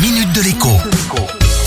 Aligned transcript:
minute 0.00 0.32
de 0.32 0.42
l'écho. 0.42 0.68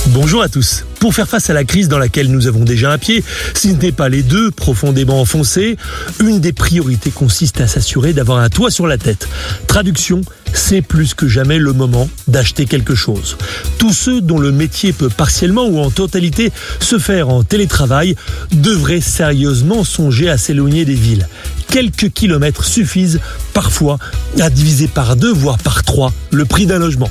Bonjour 0.07 0.41
à 0.41 0.47
tous. 0.47 0.85
Pour 0.99 1.13
faire 1.13 1.27
face 1.27 1.49
à 1.49 1.53
la 1.53 1.65
crise 1.65 1.89
dans 1.89 1.97
laquelle 1.97 2.31
nous 2.31 2.47
avons 2.47 2.63
déjà 2.63 2.91
un 2.91 2.97
pied, 2.97 3.23
si 3.53 3.71
ce 3.71 3.75
n'est 3.75 3.91
pas 3.91 4.07
les 4.07 4.23
deux 4.23 4.51
profondément 4.51 5.19
enfoncés, 5.19 5.75
une 6.21 6.39
des 6.39 6.53
priorités 6.53 7.11
consiste 7.11 7.59
à 7.59 7.67
s'assurer 7.67 8.13
d'avoir 8.13 8.39
un 8.39 8.49
toit 8.49 8.71
sur 8.71 8.87
la 8.87 8.97
tête. 8.97 9.27
Traduction, 9.67 10.21
c'est 10.53 10.81
plus 10.81 11.13
que 11.13 11.27
jamais 11.27 11.59
le 11.59 11.73
moment 11.73 12.09
d'acheter 12.27 12.65
quelque 12.65 12.95
chose. 12.95 13.37
Tous 13.77 13.93
ceux 13.93 14.21
dont 14.21 14.39
le 14.39 14.51
métier 14.51 14.93
peut 14.93 15.09
partiellement 15.09 15.65
ou 15.65 15.79
en 15.79 15.89
totalité 15.89 16.53
se 16.79 16.99
faire 16.99 17.27
en 17.27 17.43
télétravail 17.43 18.15
devraient 18.53 19.01
sérieusement 19.01 19.83
songer 19.83 20.29
à 20.29 20.37
s'éloigner 20.37 20.85
des 20.85 20.93
villes. 20.93 21.27
Quelques 21.67 22.11
kilomètres 22.11 22.63
suffisent 22.63 23.19
parfois 23.53 23.99
à 24.39 24.49
diviser 24.49 24.87
par 24.87 25.17
deux, 25.17 25.33
voire 25.33 25.57
par 25.57 25.83
trois, 25.83 26.13
le 26.31 26.45
prix 26.45 26.65
d'un 26.65 26.79
logement. 26.79 27.09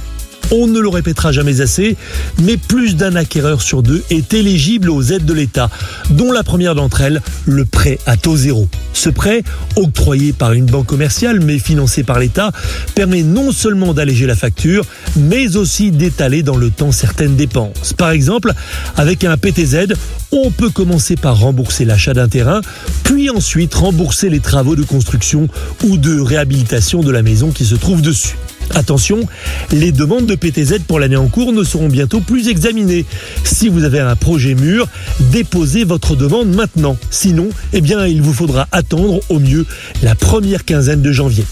On 0.52 0.66
ne 0.66 0.80
le 0.80 0.88
répétera 0.88 1.30
jamais 1.30 1.60
assez, 1.60 1.96
mais 2.42 2.56
plus 2.56 2.96
d'un 2.96 3.14
acquéreur 3.14 3.62
sur 3.62 3.82
deux 3.82 4.02
est 4.10 4.34
éligible 4.34 4.90
aux 4.90 5.02
aides 5.02 5.24
de 5.24 5.32
l'État, 5.32 5.70
dont 6.10 6.32
la 6.32 6.42
première 6.42 6.74
d'entre 6.74 7.00
elles, 7.02 7.22
le 7.46 7.64
prêt 7.64 7.98
à 8.06 8.16
taux 8.16 8.36
zéro. 8.36 8.68
Ce 8.92 9.10
prêt, 9.10 9.44
octroyé 9.76 10.32
par 10.32 10.52
une 10.52 10.66
banque 10.66 10.86
commerciale 10.86 11.40
mais 11.40 11.58
financé 11.58 12.02
par 12.02 12.18
l'État, 12.18 12.50
permet 12.94 13.22
non 13.22 13.52
seulement 13.52 13.94
d'alléger 13.94 14.26
la 14.26 14.34
facture, 14.34 14.84
mais 15.16 15.56
aussi 15.56 15.92
d'étaler 15.92 16.42
dans 16.42 16.56
le 16.56 16.70
temps 16.70 16.92
certaines 16.92 17.36
dépenses. 17.36 17.92
Par 17.92 18.10
exemple, 18.10 18.52
avec 18.96 19.24
un 19.24 19.36
PTZ, 19.36 19.94
on 20.32 20.50
peut 20.50 20.70
commencer 20.70 21.16
par 21.16 21.38
rembourser 21.38 21.84
l'achat 21.84 22.14
d'un 22.14 22.28
terrain, 22.28 22.60
puis 23.04 23.30
ensuite 23.30 23.74
rembourser 23.74 24.28
les 24.28 24.40
travaux 24.40 24.76
de 24.76 24.82
construction 24.82 25.48
ou 25.84 25.96
de 25.96 26.20
réhabilitation 26.20 27.02
de 27.02 27.10
la 27.10 27.22
maison 27.22 27.50
qui 27.50 27.64
se 27.64 27.76
trouve 27.76 28.02
dessus. 28.02 28.36
Attention, 28.74 29.26
les 29.72 29.92
demandes 29.92 30.26
de 30.26 30.34
PTZ 30.34 30.80
pour 30.86 31.00
l'année 31.00 31.16
en 31.16 31.28
cours 31.28 31.52
ne 31.52 31.64
seront 31.64 31.88
bientôt 31.88 32.20
plus 32.20 32.48
examinées. 32.48 33.04
Si 33.44 33.68
vous 33.68 33.84
avez 33.84 34.00
un 34.00 34.16
projet 34.16 34.54
mûr, 34.54 34.86
déposez 35.32 35.84
votre 35.84 36.16
demande 36.16 36.54
maintenant. 36.54 36.96
Sinon, 37.10 37.48
eh 37.72 37.80
bien, 37.80 38.06
il 38.06 38.22
vous 38.22 38.32
faudra 38.32 38.68
attendre 38.72 39.20
au 39.28 39.38
mieux 39.38 39.66
la 40.02 40.14
première 40.14 40.64
quinzaine 40.64 41.02
de 41.02 41.12
janvier. 41.12 41.44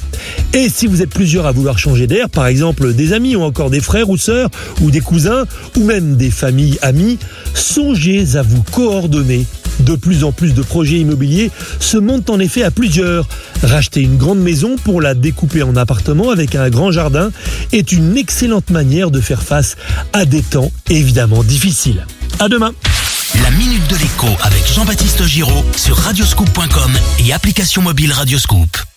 Et 0.54 0.68
si 0.68 0.86
vous 0.86 1.02
êtes 1.02 1.10
plusieurs 1.10 1.46
à 1.46 1.52
vouloir 1.52 1.78
changer 1.78 2.06
d'air, 2.06 2.30
par 2.30 2.46
exemple 2.46 2.94
des 2.94 3.12
amis 3.12 3.36
ou 3.36 3.42
encore 3.42 3.70
des 3.70 3.80
frères 3.80 4.08
ou 4.08 4.16
sœurs 4.16 4.50
ou 4.80 4.90
des 4.90 5.00
cousins 5.00 5.44
ou 5.76 5.84
même 5.84 6.16
des 6.16 6.30
familles 6.30 6.78
amies, 6.82 7.18
songez 7.54 8.36
à 8.36 8.42
vous 8.42 8.62
coordonner 8.62 9.44
de 9.88 9.96
plus 9.96 10.22
en 10.22 10.32
plus 10.32 10.52
de 10.52 10.60
projets 10.60 10.98
immobiliers 10.98 11.50
se 11.80 11.96
montent 11.96 12.28
en 12.28 12.38
effet 12.38 12.62
à 12.62 12.70
plusieurs. 12.70 13.26
Racheter 13.62 14.02
une 14.02 14.18
grande 14.18 14.38
maison 14.38 14.76
pour 14.84 15.00
la 15.00 15.14
découper 15.14 15.62
en 15.62 15.76
appartements 15.76 16.30
avec 16.30 16.54
un 16.54 16.68
grand 16.68 16.92
jardin 16.92 17.30
est 17.72 17.92
une 17.92 18.18
excellente 18.18 18.68
manière 18.68 19.10
de 19.10 19.20
faire 19.20 19.42
face 19.42 19.76
à 20.12 20.26
des 20.26 20.42
temps 20.42 20.70
évidemment 20.90 21.42
difficiles. 21.42 22.06
À 22.38 22.48
demain. 22.48 22.72
La 23.42 23.50
minute 23.52 23.88
de 23.88 23.96
l'écho 23.96 24.28
avec 24.42 24.62
Jean-Baptiste 24.74 25.24
Giraud 25.24 25.64
sur 25.74 25.96
radioscoop.com 25.96 26.92
et 27.26 27.32
application 27.32 27.80
mobile 27.80 28.12
Radioscoop. 28.12 28.87